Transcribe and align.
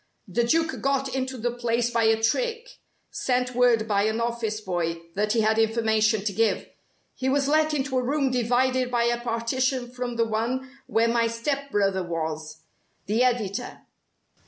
The 0.27 0.43
Duke 0.43 0.81
got 0.81 1.13
into 1.13 1.37
the 1.37 1.51
place 1.51 1.91
by 1.91 2.05
a 2.05 2.19
trick 2.19 2.77
sent 3.11 3.53
word 3.53 3.87
by 3.87 4.05
an 4.05 4.19
office 4.19 4.59
boy 4.59 4.99
that 5.13 5.33
he 5.33 5.41
had 5.41 5.59
information 5.59 6.23
to 6.25 6.33
give. 6.33 6.65
He 7.13 7.29
was 7.29 7.47
let 7.47 7.71
into 7.75 7.99
a 7.99 8.03
room 8.03 8.31
divided 8.31 8.89
by 8.89 9.03
a 9.03 9.21
partition 9.21 9.91
from 9.91 10.15
the 10.15 10.25
one 10.25 10.75
where 10.87 11.07
my 11.07 11.27
step 11.27 11.69
brother 11.69 12.01
was 12.01 12.63
the 13.05 13.21
editor. 13.23 13.81